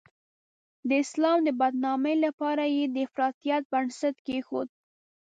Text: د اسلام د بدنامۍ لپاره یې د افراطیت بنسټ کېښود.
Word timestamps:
د 0.87 0.89
اسلام 1.03 1.37
د 1.47 1.49
بدنامۍ 1.59 2.15
لپاره 2.25 2.63
یې 2.75 2.85
د 2.89 2.95
افراطیت 3.07 3.61
بنسټ 3.71 4.15
کېښود. 4.25 4.67